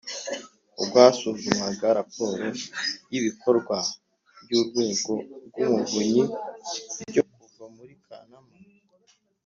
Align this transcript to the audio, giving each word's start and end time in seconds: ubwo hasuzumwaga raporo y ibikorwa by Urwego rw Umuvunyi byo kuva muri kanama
ubwo 0.81 0.95
hasuzumwaga 1.03 1.87
raporo 1.99 2.43
y 3.11 3.15
ibikorwa 3.19 3.77
by 4.43 4.51
Urwego 4.59 5.13
rw 5.47 5.57
Umuvunyi 5.65 6.23
byo 7.09 7.23
kuva 7.33 7.65
muri 7.75 7.93
kanama 8.05 8.55